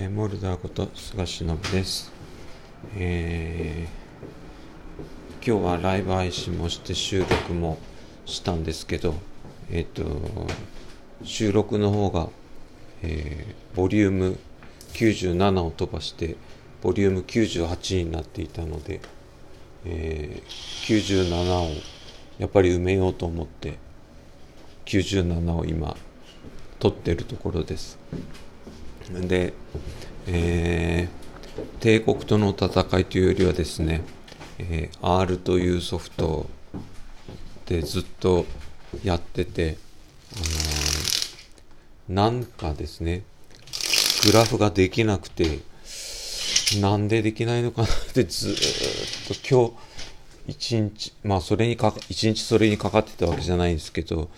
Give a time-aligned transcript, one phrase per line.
[0.00, 2.12] えー、モルダーこと菅忍です、
[2.96, 7.78] えー、今日はライブ配信もして収録も
[8.24, 9.16] したんですけど、
[9.72, 10.46] えっ、ー、と
[11.24, 12.28] 収録の方が、
[13.02, 14.38] えー、ボリューム
[14.92, 16.36] 97を飛ばして
[16.80, 19.00] ボリューム98になっていたので、
[19.84, 21.70] えー、97を
[22.38, 23.80] やっぱり埋めようと思って
[24.86, 25.96] 97を今
[26.78, 27.98] 撮ってるところです。
[29.10, 29.54] で、
[30.26, 34.02] えー、帝国との戦いというよりはですね、
[34.58, 36.46] えー、R というソフト
[37.66, 38.44] でずっと
[39.02, 39.78] やってて、
[40.34, 43.22] あのー、なんかですね
[44.24, 45.60] グラフができなくて
[46.80, 48.54] なんでできないのかなってずっ
[49.28, 49.88] と今日
[50.48, 54.28] 一日まあそれにか一日それにかかってたわけじゃないんですけど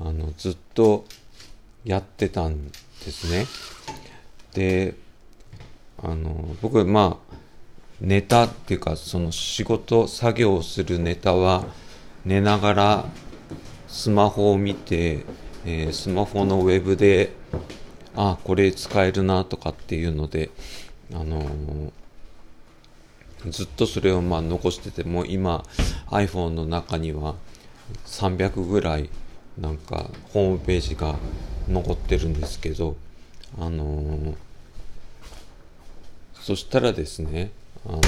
[0.00, 1.04] あのずっと
[1.84, 2.72] やってたんで
[3.10, 3.46] すね。
[4.54, 4.94] で
[6.02, 7.34] あの僕まあ
[8.00, 11.64] ネタっていうかその仕事作業をするネタは
[12.24, 13.04] 寝ながら
[13.86, 15.24] スマホを見て、
[15.64, 17.32] えー、スマホのウェブで
[18.16, 20.50] あこれ使えるなとかっていうので
[21.12, 21.90] あのー、
[23.50, 25.64] ずっとそれをまあ残してても今
[26.10, 27.34] iPhone の中には
[28.06, 29.10] 300ぐらい
[29.58, 31.16] なんかホームページが
[31.68, 32.96] 残ってるんですけど
[33.58, 34.34] あの、
[36.34, 37.50] そしたらですね
[37.86, 38.00] あの、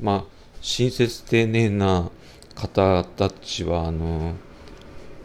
[0.00, 0.24] まあ
[0.60, 2.10] 親切丁寧な
[2.54, 4.34] 方たちはあの、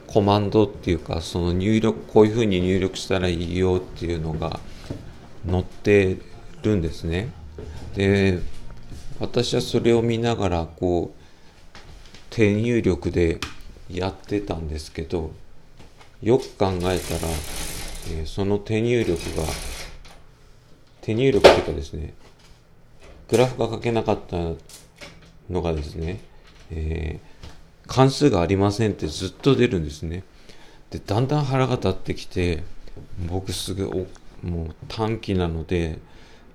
[0.08, 4.60] コマンドっていうかその入力こういうふうに入力したらいいよっていうのが
[5.48, 6.18] 載って
[6.64, 7.32] るんですね。
[7.94, 8.40] で
[9.20, 11.20] 私はそれを見ながらこう
[12.32, 13.40] 手入力で
[13.92, 15.32] やってたんですけど
[16.24, 17.00] よく考えたら、
[18.12, 19.44] えー、その手入力が
[21.02, 22.14] 手入力っていうかですね
[23.30, 24.38] グラフが書けなかった
[25.50, 26.20] のがですね、
[26.72, 30.24] えー、関数がありませんってずっと出るんですね。
[30.90, 32.64] でだんだん腹が立ってきて
[33.30, 36.00] 僕すぐおもう短期なので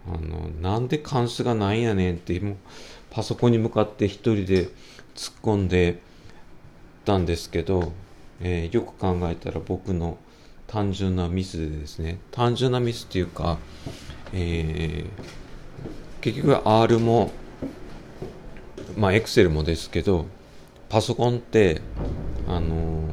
[0.08, 2.56] あのなんで関数がないんやねんってもう
[3.10, 4.68] パソコンに向かって一人で
[5.14, 6.00] 突っ込んで
[7.04, 7.92] たんですけど
[8.40, 10.18] えー、よく考えたら僕の
[10.66, 12.18] 単純なミスでですね。
[12.30, 13.58] 単純なミスっていうか、
[14.32, 17.32] えー、結局 R も
[18.96, 20.26] まあ Excel もですけど
[20.88, 21.80] パソコンって
[22.48, 23.08] あの、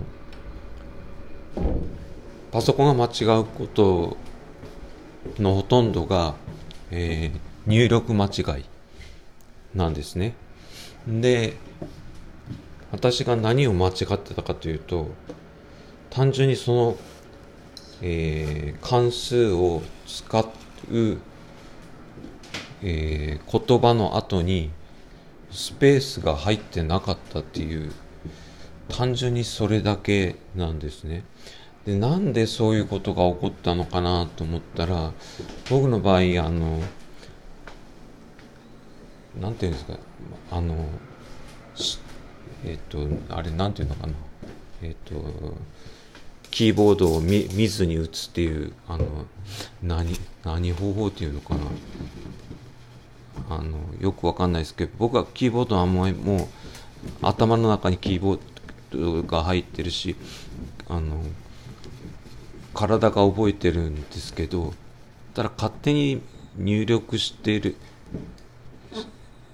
[2.52, 4.18] パソコンが間違うこと
[5.40, 6.36] のほとんどが、
[6.92, 8.66] えー、入力間違い
[9.76, 10.36] なんですね。
[11.08, 11.56] で
[12.92, 15.10] 私が何を間違ってたかというと
[16.10, 16.98] 単純にその、
[18.02, 21.18] えー、関数を使う、
[22.82, 24.72] えー、言葉の後に
[25.52, 27.92] スペースが入ってなかったっていう
[28.90, 31.24] 単純にそれだけなんですね。
[31.86, 35.14] でなんでそういうことが起こったのかなと思ったら
[35.70, 36.80] 僕の場合あの
[39.40, 39.98] なんていうんですか
[40.52, 40.76] あの
[42.64, 44.14] えっ、とあれなんていうのかな
[44.84, 45.56] えっ、と
[46.52, 49.06] キーボードを見見ずに打つっていうあの
[49.82, 51.62] 何何方法っていうのかな。
[53.50, 56.48] あのよくわかんないですけど僕はキーボードはもうもう
[57.22, 58.40] 頭の中にキーボー
[58.92, 60.16] ドが入ってるし
[60.88, 61.24] あの
[62.74, 64.74] 体が覚えてるんですけど
[65.34, 66.22] ただ勝手に
[66.58, 67.76] 入力してる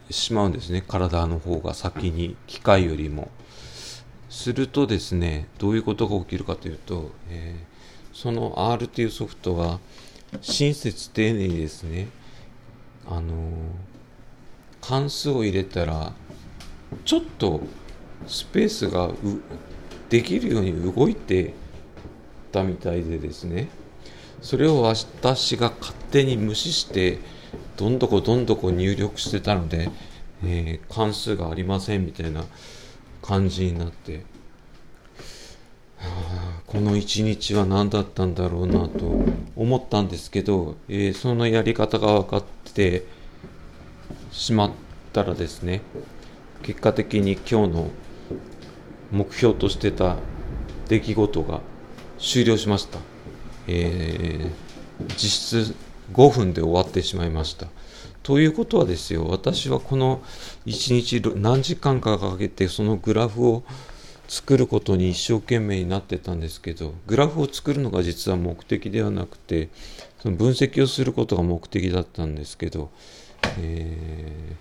[0.09, 0.83] しまうんですね。
[0.87, 3.29] 体の方が先に機械よりも。
[4.29, 9.79] するとですねどういうことが起きるかというと、えー、その R というソフトは
[10.41, 12.09] 親切丁寧にですね
[13.09, 13.33] あの、
[14.81, 16.11] 関数を入れたら
[17.05, 17.61] ちょっと
[18.27, 19.11] スペースが
[20.09, 21.53] できるように動いて
[22.51, 23.69] たみたいでですね
[24.41, 27.19] それを私が勝手に無視して
[27.75, 29.89] どんどこどんどこ入力してたので、
[30.43, 32.43] えー、関数がありませんみたいな
[33.21, 34.23] 感じになって、
[35.97, 39.25] はあ、この一日は何だったんだろうなと
[39.55, 42.43] 思ったんですけど、えー、そのやり方が分かっ
[42.73, 43.05] て
[44.31, 44.71] しまっ
[45.13, 45.81] たらですね
[46.63, 47.89] 結果的に今日の
[49.11, 50.17] 目標としてた
[50.87, 51.61] 出来事が
[52.19, 52.99] 終了しました。
[53.67, 55.75] えー、実質
[56.13, 57.67] 5分で終わってしまいました。
[58.27, 60.21] ということはですよ、私はこの
[60.65, 63.63] 1日何時間かかけてそのグラフを
[64.27, 69.69] 作ることに一生懸命になってたんですけどグラフを作るのが実は目的ではなくて
[70.21, 72.91] その分析をすることが目的だったんですけど、
[73.59, 74.55] え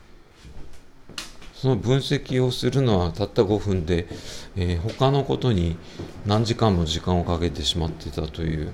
[1.16, 1.20] ー、
[1.52, 4.06] その分析をするのはたった5分で、
[4.54, 5.76] えー、他のことに
[6.24, 8.72] 何時間も時間をかけてしまってたという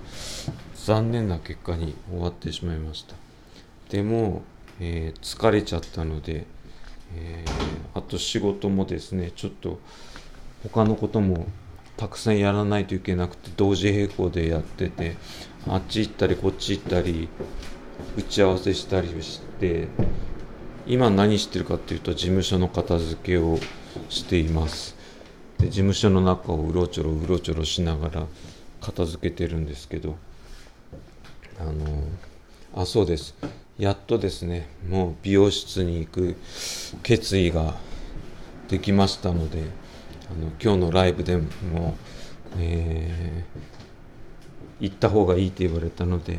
[0.85, 3.15] 残念な結果に終わってしまいました。
[3.89, 4.43] でも、
[4.85, 6.45] えー、疲れちゃったので、
[7.15, 7.45] え
[7.95, 9.79] あと仕事もですねちょっと
[10.65, 11.47] 他のことも
[11.97, 15.17] たくさんやらないといけなくて同時並行でやってて
[15.69, 17.29] あっち行ったりこっち行ったり
[18.17, 19.87] 打ち合わせしたりして
[20.85, 23.59] 今何してるかっていうと事務所の片付けを
[24.09, 24.97] しています。
[25.59, 28.27] で事務所の中をうろちょろうろちょろしながら
[28.81, 30.17] 片付けてるんですけど
[31.61, 32.03] あの
[32.75, 33.37] あそうです。
[33.79, 36.37] やっとですねもう美容室に行く
[37.03, 37.75] 決意が
[38.69, 39.63] できましたので
[40.31, 41.97] あの今日のライブでも、
[42.59, 46.39] えー、行った方がいいって言われたので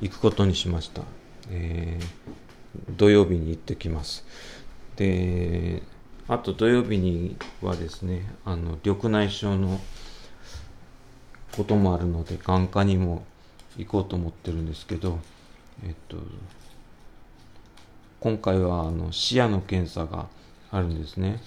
[0.00, 1.02] 行くことにしました、
[1.50, 4.24] えー、土曜日に行ってきます。
[4.96, 5.82] で
[6.28, 9.80] あと土曜日にはですねあの緑内障の
[11.56, 13.24] こともあるので眼科にも
[13.76, 15.18] 行こうと思ってるんですけど
[15.84, 16.16] えっと
[18.20, 20.28] 今回はあの視野の検査が
[20.70, 21.40] あるんですね。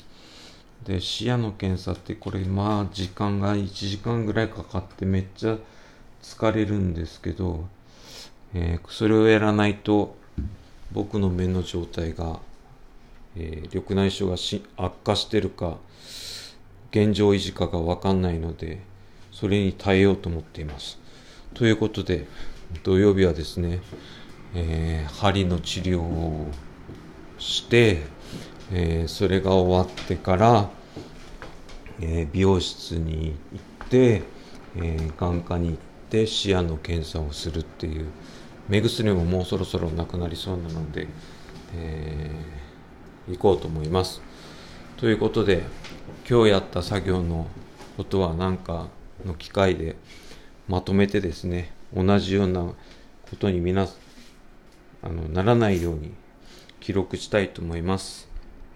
[0.83, 5.57] で視野の検査ってこれまあ時間が1時間ぐらいかかってめっちゃ
[6.21, 7.65] 疲れるんですけど、
[8.53, 10.15] えー、それをやらないと
[10.91, 12.39] 僕の目の状態が、
[13.35, 15.77] えー、緑内障がし悪化してるか
[16.91, 18.81] 現状維持かが分かんないので
[19.31, 20.99] それに耐えようと思っています。
[21.53, 22.27] ということで
[22.83, 23.81] 土曜日はですね、
[24.53, 26.47] えー、針の治療を
[27.37, 28.03] して
[28.71, 30.69] えー、それが終わってから、
[32.01, 34.23] えー、美容室に行って、
[34.75, 35.77] えー、眼科に行っ
[36.09, 38.07] て視野の検査をするっていう
[38.67, 41.07] 目薬ももうそろそろなくなりそうなので、
[41.75, 42.31] え
[43.29, 44.23] 行こうと思います。
[44.97, 45.61] ということで
[46.27, 47.45] 今日やった作業の
[47.95, 48.87] ことは何か
[49.23, 49.95] の機会で
[50.67, 53.87] まとめてですね同じようなことに皆
[55.01, 56.13] あのならないように
[56.79, 58.27] 記録したいと思います。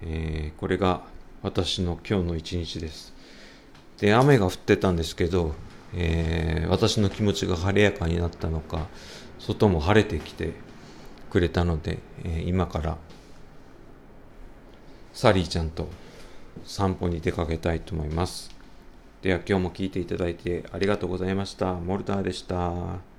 [0.01, 1.03] えー、これが
[1.41, 3.13] 私の今日の一日です。
[3.99, 5.55] で、雨が降ってたんですけど、
[5.93, 8.87] えー、私の気持ちが晴れやかになったのか、
[9.39, 10.53] 外も晴れてきて
[11.29, 12.97] くれたので、えー、今から
[15.13, 15.89] サリーちゃんと
[16.65, 18.58] 散歩に出かけたいと思います。
[19.21, 21.73] では今日も聞いていただいてありがとうございました。
[21.73, 23.18] モルターでした。